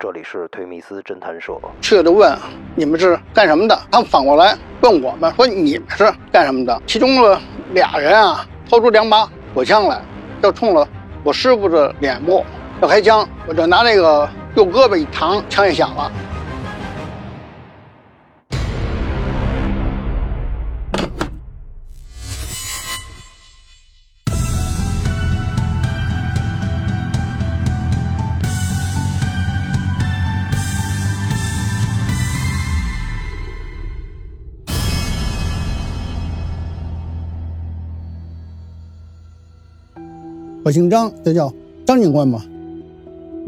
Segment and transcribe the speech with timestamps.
[0.00, 1.58] 这里是推密斯侦探社。
[1.80, 2.32] 去了就问
[2.76, 6.80] 你们是干什么的，他们反过来问我们说你们是干什么的。
[6.86, 7.36] 其中的
[7.72, 10.00] 俩人啊，掏出两把火枪来，
[10.40, 10.86] 要冲了
[11.24, 12.44] 我师傅的脸部
[12.80, 16.12] 要开枪，我就拿那个右胳膊一扛，枪也响了。
[40.68, 41.50] 我姓张，就叫
[41.86, 42.44] 张警官吧。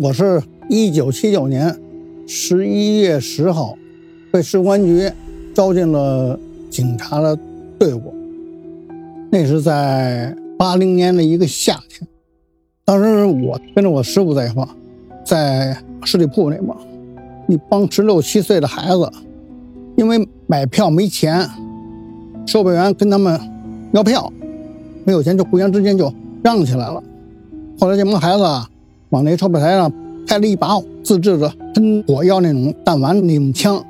[0.00, 1.78] 我是一九七九年
[2.26, 3.76] 十一月十号
[4.32, 5.12] 被市公安局
[5.52, 7.38] 招进了警察的
[7.78, 8.14] 队伍。
[9.30, 12.08] 那是在八零年的一个夏天，
[12.86, 14.66] 当时我跟着我师傅在一块，
[15.22, 16.74] 在十里铺那边，
[17.48, 19.12] 一帮十六七岁的孩子，
[19.98, 21.46] 因为买票没钱，
[22.46, 23.38] 售票员跟他们
[23.92, 24.32] 要票，
[25.04, 26.10] 没有钱就互相之间就
[26.42, 27.02] 嚷起来了。
[27.78, 28.68] 后来这帮孩子啊，
[29.10, 29.92] 往那售票台上
[30.26, 33.82] 开了一把自制的喷火药那种弹丸那种枪，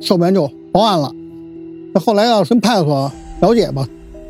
[0.00, 1.12] 售票员就报案了。
[1.92, 3.10] 那后来要跟派出所
[3.40, 3.86] 了解吧，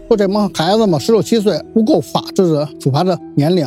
[0.08, 3.66] 说这帮孩子嘛，十六七岁不够法治的处罚的年龄，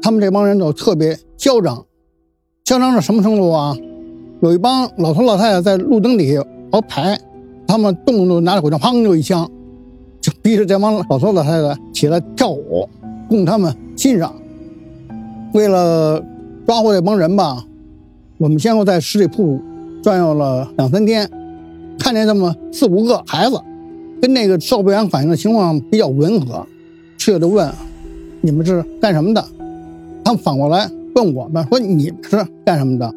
[0.00, 1.76] 他们这帮人就特别嚣张，
[2.64, 3.76] 嚣张到什么程度啊？
[4.40, 7.20] 有一帮老头老太太在路灯底下熬牌，
[7.66, 9.46] 他们动不动拿着火枪，砰就一枪，
[10.42, 12.88] 逼着这帮老头老太太起来跳舞。
[13.28, 14.34] 供他们欣赏。
[15.52, 16.20] 为了
[16.66, 17.64] 抓获这帮人吧，
[18.38, 19.60] 我们先后在十里铺
[20.02, 21.30] 转悠了两三天，
[21.96, 23.60] 看见这么四五个孩子，
[24.20, 26.66] 跟那个售票员反映的情况比较吻合，
[27.16, 27.72] 去了就问
[28.42, 29.44] ：“你们是干什么的？”
[30.24, 33.14] 他们反过来问我们说：“你们是干什么的？”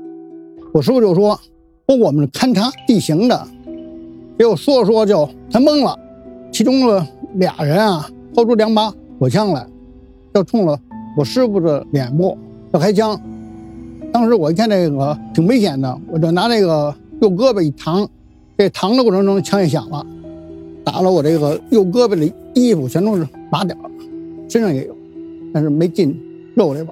[0.73, 1.39] 我师傅就说
[1.87, 3.48] ：“说我们是勘察地形的。”
[4.37, 5.98] 结果说着说就全懵了，
[6.53, 9.67] 其中呢俩人啊，掏出两把火枪来。
[10.33, 10.80] 就冲了
[11.15, 12.36] 我师傅的脸部
[12.71, 13.19] 要开枪，
[14.11, 18.08] 当时我一看这个挺危险的，我就拿这个右胳膊一扛，
[18.58, 20.03] 这扛的过程中枪也响了，
[20.83, 23.77] 打了我这个右胳膊的衣服全都是麻点
[24.49, 24.95] 身上也有，
[25.53, 26.19] 但是没进
[26.55, 26.89] 肉里边。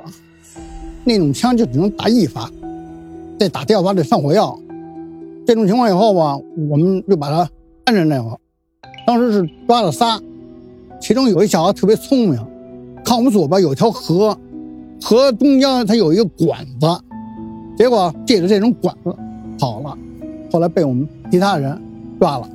[1.04, 2.48] 那种枪就只能打一发，
[3.40, 4.56] 再打第二发得上火药。
[5.48, 6.38] 这种情况以后吧，
[6.70, 7.50] 我们就把他
[7.86, 8.38] 按着那会，
[9.12, 10.18] 当时是抓了仨，
[11.02, 12.40] 其中有一小子特别聪明。
[13.04, 14.38] 看我们左边有条河，
[15.02, 16.88] 河中间它有一个管子，
[17.78, 19.14] 结果借着这种管子
[19.60, 19.98] 跑了，
[20.50, 21.78] 后来被我们其他人
[22.22, 22.50] 抓了。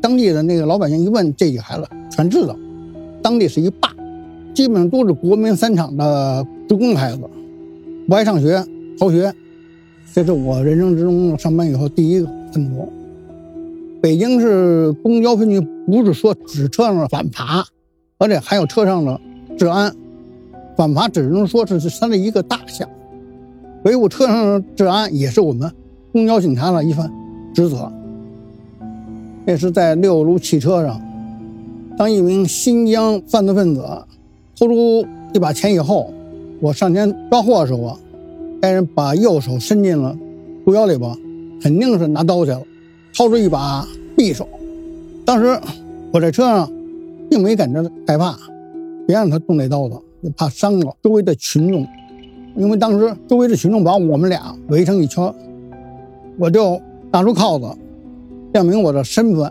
[0.00, 2.56] 当地的那个老百姓一问，这几个孩子全知道，
[3.22, 3.88] 当地是一霸，
[4.52, 7.20] 基本上都是国民三厂的职工孩子，
[8.08, 8.66] 不爱上学，
[8.98, 9.32] 逃学。
[10.12, 12.92] 这是我人生之中上班以后第一个分头。
[14.02, 17.64] 北京市公交分局不是说只车上反扒，
[18.18, 19.18] 而且还有车上的。
[19.56, 19.94] 治安，
[20.76, 22.88] 反扒只能说是是它的一个大项，
[23.84, 25.70] 维护车上的治安也是我们
[26.10, 27.08] 公交警察的一份
[27.54, 27.92] 职责。
[29.44, 31.00] 那是在六路汽车上，
[31.96, 33.84] 当一名新疆犯罪分子
[34.58, 36.12] 偷出一把钱以后，
[36.60, 37.96] 我上前抓获的时候，
[38.60, 40.16] 该人把右手伸进了
[40.64, 41.14] 裤腰里边，
[41.60, 42.62] 肯定是拿刀去了，
[43.14, 43.86] 掏出一把
[44.16, 44.48] 匕首。
[45.24, 45.60] 当时
[46.12, 46.70] 我在车上
[47.30, 48.36] 并没感觉害怕。
[49.04, 50.00] 别让他动那刀子，
[50.36, 51.84] 怕伤了周围的群众。
[52.56, 55.34] 因为当时周围的群众把我们俩围成一圈，
[56.38, 56.80] 我就
[57.10, 57.66] 拿出铐子，
[58.54, 59.50] 证明我的身份，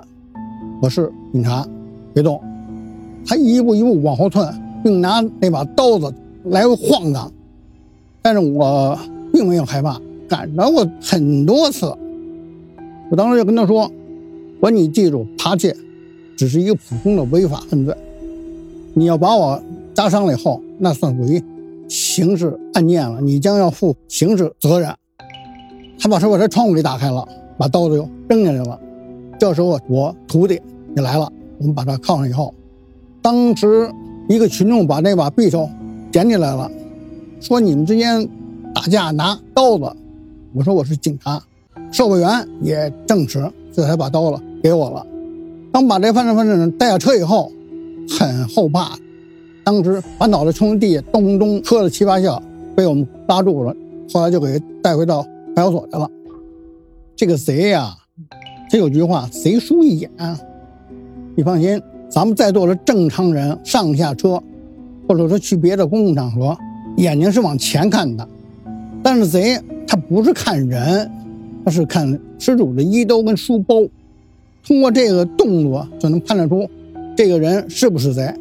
[0.81, 1.67] 我是警察，
[2.13, 2.41] 别动。
[3.25, 4.41] 他一步一步往后退，
[4.81, 6.11] 并拿那把刀子
[6.45, 7.29] 来回晃荡，
[8.21, 8.97] 但是我
[9.33, 11.93] 并没有害怕，赶着我很多次。
[13.11, 13.91] 我当时就跟他说
[14.61, 15.75] ：“我说你记住，扒窃
[16.37, 17.93] 只是一个普通的违法犯罪。”
[18.95, 19.61] 你要把我
[19.93, 21.43] 扎伤了以后，那算属于
[21.89, 24.95] 刑事案件了，你将要负刑事责任。
[25.99, 27.27] 他把车把这窗户给打开了，
[27.57, 28.79] 把刀子又扔下来了。
[29.37, 30.61] 这时候我徒弟
[30.95, 32.53] 也来了，我们把他铐上以后，
[33.21, 33.91] 当时
[34.29, 35.69] 一个群众把那把匕首
[36.13, 36.71] 捡起来了，
[37.41, 38.25] 说你们之间
[38.73, 39.93] 打架拿刀子。
[40.53, 41.41] 我说我是警察，
[41.91, 45.05] 售票员也证实，这才把刀了给我了。
[45.71, 47.51] 当把这犯罪分子带下车以后。
[48.19, 48.97] 很后怕，
[49.63, 52.41] 当时把脑袋冲地下，咚咚磕了七八下，
[52.75, 53.73] 被我们拉住了。
[54.11, 56.09] 后来就给带回到派出所去了。
[57.15, 57.95] 这个贼呀，
[58.69, 60.09] 这有句话，贼输一眼。
[61.35, 64.41] 你放心，咱们在座的正常人上下车，
[65.07, 66.57] 或者说去别的公共场合，
[66.97, 68.27] 眼睛是往前看的。
[69.01, 69.57] 但是贼
[69.87, 71.09] 他不是看人，
[71.63, 73.75] 他是看失主的衣兜跟书包，
[74.65, 76.69] 通过这个动作就能判断出
[77.15, 78.33] 这个人是不是贼。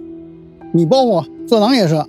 [0.72, 2.02] 你包括色狼也是，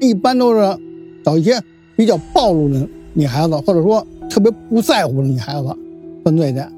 [0.00, 0.78] 一般都是
[1.24, 1.60] 找一些
[1.96, 5.68] 比较暴露的女孩子，或者说特别不在乎的女孩子
[6.24, 6.70] 犯罪的。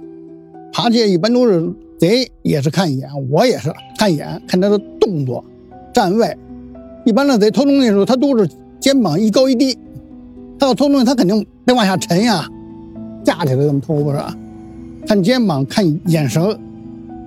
[0.72, 5.44] 扒窃一般都是贼也是看一眼，我也是看一眼，看他的动作、
[5.92, 6.36] 站位。
[7.04, 8.48] 一般的贼偷东西的时候，他都是
[8.78, 9.76] 肩膀一高一低。
[10.58, 12.48] 他要偷东西，他肯定得往下沉呀，
[13.24, 14.18] 架起来这么偷不是？
[15.06, 16.42] 看肩膀，看眼神。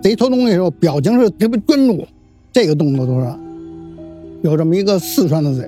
[0.02, 2.06] 贼偷东西的时候，表情是特别专注，
[2.54, 3.28] 这个动作都是。
[4.44, 5.68] 有这么一个四川的贼，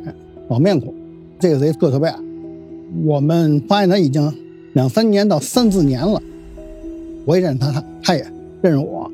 [0.50, 0.94] 老面孔，
[1.40, 2.16] 这个贼个特别矮。
[3.04, 4.32] 我们发现他已经
[4.74, 6.22] 两三年到三四年了，
[7.26, 8.26] 我也认识他，他他也
[8.62, 9.12] 认识我。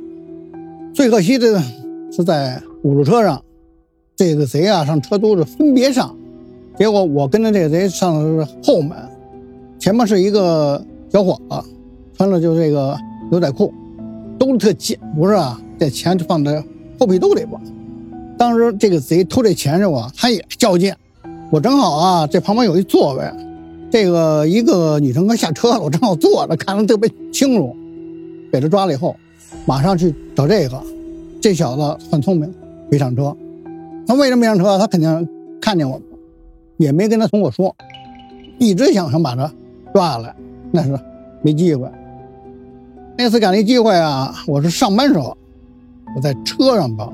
[0.94, 1.64] 最可惜的
[2.12, 3.42] 是在五路车上，
[4.16, 6.14] 这个贼啊上车都是分别上，
[6.78, 8.98] 结果我跟着这个贼上的是后门，
[9.80, 11.64] 前面是一个小伙子，
[12.18, 12.98] 穿了就这个
[13.30, 13.72] 牛仔裤，
[14.40, 15.62] 兜里特紧，不是啊？
[15.78, 16.60] 这钱就放在
[17.00, 17.62] 后背兜里吧。
[18.36, 20.92] 当时这个贼偷这钱时候啊，他也较劲。
[21.52, 23.32] 我正好啊，这旁边有一座位，
[23.92, 27.76] 这个一个女乘客下车了，我正好坐着，看得特别清楚。
[28.52, 29.16] 给他抓了以后，
[29.68, 30.82] 马上去找这个。
[31.40, 32.52] 这小子很聪明，
[32.90, 33.38] 没上车。
[34.08, 34.80] 他为什么没上车？
[34.80, 35.30] 他肯定
[35.62, 36.02] 看见我，
[36.78, 37.76] 也没跟他同我说，
[38.58, 39.54] 一直想想把他
[39.94, 40.36] 抓下来，
[40.76, 41.00] 那是
[41.44, 41.88] 没机会。
[43.16, 45.38] 那次赶上一机会啊，我是上班时候，
[46.16, 47.08] 我在车上吧。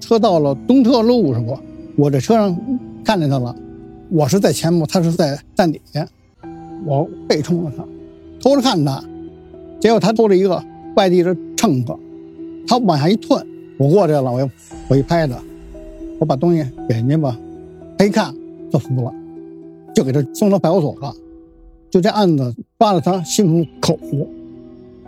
[0.00, 1.56] 车到了东侧路是不？
[1.96, 2.58] 我这车上
[3.04, 3.54] 看见他了，
[4.08, 6.08] 我是在前部，他是在站底下，
[6.86, 7.84] 我背冲着他，
[8.40, 9.04] 偷着看他，
[9.78, 10.64] 结果他偷着一个
[10.96, 11.94] 外地的乘客，
[12.66, 13.36] 他往下一退，
[13.78, 14.50] 我过去了，我又
[14.88, 15.36] 我一拍他，
[16.18, 17.36] 我把东西给人家吧，
[17.98, 18.34] 他一看
[18.72, 19.12] 就服了，
[19.94, 21.14] 就给他送到派出所了，
[21.90, 24.28] 就这案子抓了他心服口服。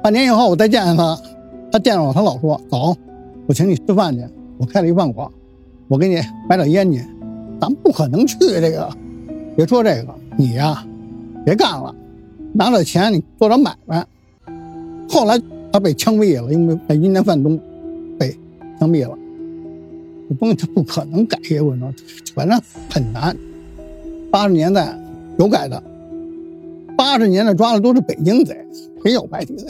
[0.03, 1.19] 半年以后我再见他，
[1.71, 2.97] 他见着我，他老说走，
[3.47, 4.25] 我请你吃饭去。
[4.59, 5.29] 我开了一饭馆，
[5.89, 7.03] 我给你买点烟去，
[7.61, 8.91] 咱不可能去这个。
[9.57, 10.85] 别说这个，你呀，
[11.45, 11.95] 别干了，
[12.53, 14.07] 拿了钱你做点买卖。
[15.09, 15.41] 后来
[15.73, 17.59] 他被枪毙了，因为在云南贩毒
[18.19, 18.37] 被
[18.79, 19.17] 枪毙了。
[20.29, 21.95] 这东西他不可能改邪归正，
[22.35, 23.37] 反正很难。
[24.31, 24.99] 八十年代
[25.39, 25.83] 有改的，
[27.03, 28.57] 八十年代抓的都是北京贼，
[29.03, 29.67] 没有外地贼，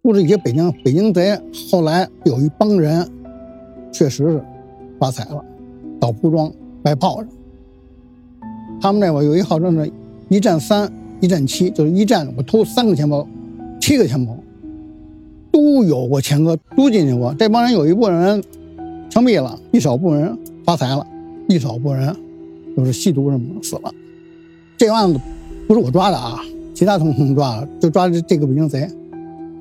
[0.00, 1.36] 都是一些北京北京贼。
[1.72, 3.04] 后来有一帮人。
[3.92, 4.44] 确实是
[4.98, 5.44] 发财了，
[6.00, 6.52] 搞铺装
[6.82, 7.28] 卖炮仗。
[8.80, 9.88] 他们那会有一号称是
[10.28, 13.24] “一战三，一战七”，就是一战我偷三个钱包，
[13.80, 14.36] 七个钱包
[15.52, 17.32] 都有过前科，都进去过。
[17.38, 18.42] 这帮人有一部分人
[19.08, 21.06] 枪毙了，一少部分人发财了，
[21.48, 22.16] 一少部分人
[22.76, 23.94] 就是吸毒什么死了。
[24.76, 25.20] 这案子
[25.66, 26.40] 不是我抓的啊，
[26.74, 28.88] 其他同学抓了，就抓这这个北京贼。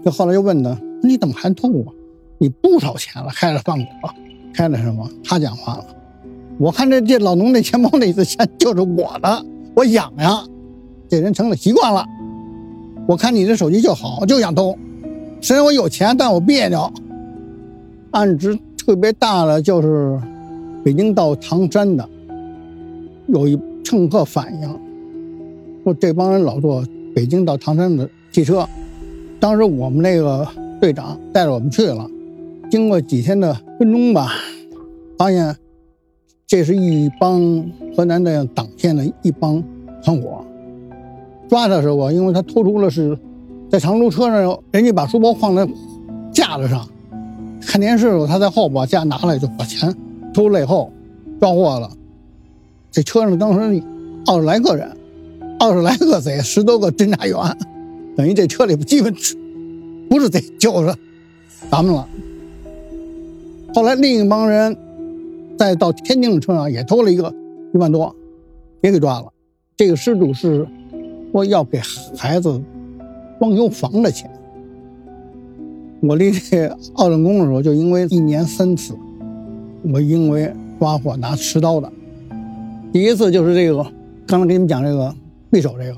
[0.03, 1.93] 就后来又问他：“你怎么还偷啊？
[2.37, 4.13] 你不少钱了，开了饭馆。”
[4.53, 5.09] 开了什么？
[5.23, 5.85] 他讲话了。
[6.59, 10.43] 我看这这老农那钱包里的钱就是我的，我养呀。
[11.09, 12.05] 这人成了习惯了。
[13.07, 14.77] 我看你这手机就好，就想偷。
[15.41, 16.91] 虽然我有钱，但我别扭。
[18.11, 20.19] 案值特别大的就是
[20.83, 22.07] 北京到唐山的，
[23.27, 24.79] 有一乘客反映
[25.83, 28.67] 说这帮人老坐北京到唐山的汽车。
[29.39, 30.47] 当时我们那个
[30.79, 32.09] 队长带着我们去了。
[32.71, 34.31] 经过几天的跟踪吧，
[35.17, 35.55] 发现
[36.47, 39.61] 这是一帮河南的党县的一帮
[40.01, 40.43] 团伙。
[41.49, 43.17] 抓他时候，因为他偷出了是
[43.69, 45.67] 在长途车上，人家把书包放在
[46.31, 46.87] 架子上，
[47.61, 49.93] 看电视的时候他在后把架拿来就把钱
[50.33, 50.91] 偷了以后
[51.39, 51.91] 抓获了。
[52.89, 53.83] 这车上当时
[54.25, 54.89] 二十来个人，
[55.63, 57.57] 二十来个贼，十多个侦查员，
[58.17, 59.15] 等于这车里基本
[60.09, 60.93] 不是贼就是
[61.71, 62.05] 咱们了。
[63.73, 64.75] 后来另一帮人，
[65.57, 67.33] 再到天津的车上也偷了一个
[67.73, 68.13] 一万多，
[68.81, 69.31] 也给抓了。
[69.77, 70.67] 这个失主是
[71.31, 71.79] 说要给
[72.17, 72.61] 孩子
[73.39, 74.29] 装修房的钱。
[76.01, 78.93] 我离这奥镇宫的时候，就因为一年三次，
[79.93, 81.89] 我因为抓获拿持刀的。
[82.91, 83.89] 第一次就是这个，
[84.27, 85.15] 刚才给你们讲这个
[85.53, 85.95] 匕首这个。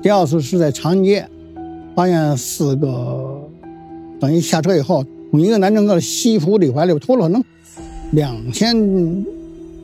[0.00, 1.28] 第二次是在长安街，
[1.94, 3.38] 发现四个，
[4.18, 5.04] 等于下车以后。
[5.32, 7.44] 从一个男乘客的西服里怀里偷了可能
[8.12, 8.74] 两千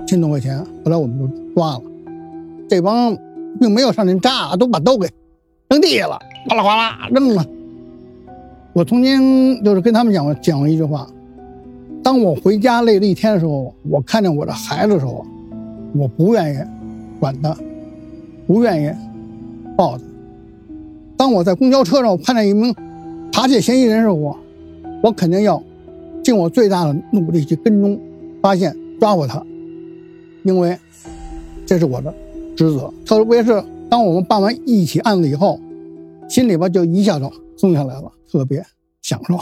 [0.06, 1.82] 千多块钱，后来我们就抓了。
[2.70, 3.14] 这帮
[3.60, 5.06] 并没有上去炸，都把刀给
[5.68, 7.44] 扔地下了，哗啦哗啦扔了。
[8.72, 11.06] 我曾经就是跟他们讲过讲过一句话：
[12.02, 15.26] 当我回家累了一天的时候，我看见我的孩子的时候，
[15.94, 16.58] 我不愿意
[17.20, 17.54] 管他，
[18.52, 18.94] 不愿意
[19.74, 20.04] 报的。
[21.16, 22.74] 当我在公交车上我看见一名
[23.32, 24.38] 扒窃嫌疑人时，我
[25.02, 25.62] 我肯定要
[26.22, 27.98] 尽我最大的努力去跟踪、
[28.42, 29.42] 发现、抓获他，
[30.44, 30.76] 因为
[31.64, 32.12] 这是我的
[32.54, 32.92] 职责。
[33.06, 35.58] 特别是当我们办完一起案子以后，
[36.28, 38.62] 心里边就一下子松下来了，特别
[39.00, 39.38] 享受。